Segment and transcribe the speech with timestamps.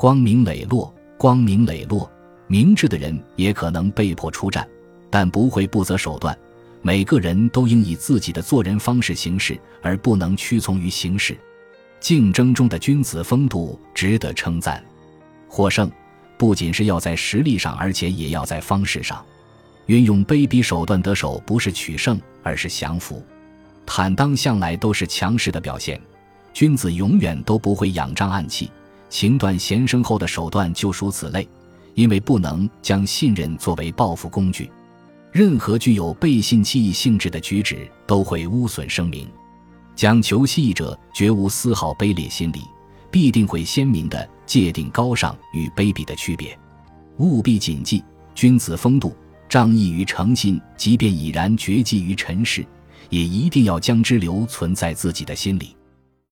[0.00, 2.10] 光明磊落，光明磊落，
[2.46, 4.66] 明智的人也可能被迫出战，
[5.10, 6.34] 但不会不择手段。
[6.80, 11.36] 每个人都应以自己的做人方式行事，而不能屈从于形势。
[12.00, 14.82] 竞争中的君子风度值得称赞。
[15.46, 15.92] 获胜
[16.38, 19.22] 不仅是要在实力上，而且也要在方式上。
[19.84, 23.22] 运用卑鄙手段得手，不是取胜，而是降服。
[23.84, 26.00] 坦荡向来都是强势的表现，
[26.54, 28.70] 君子永远都不会仰仗暗器。
[29.10, 31.46] 情断弦生后的手段就属此类，
[31.94, 34.70] 因为不能将信任作为报复工具。
[35.32, 39.28] 任何具有背信弃义性质的举止都会污损声名。
[39.94, 42.62] 讲求信义者绝无丝毫卑劣心理，
[43.10, 46.58] 必定会鲜明地界定高尚与卑鄙的区别。
[47.18, 48.02] 务必谨记，
[48.34, 49.14] 君子风度
[49.48, 52.64] 仗义于诚信，即便已然绝迹于尘世，
[53.10, 55.76] 也一定要将之留存在自己的心里。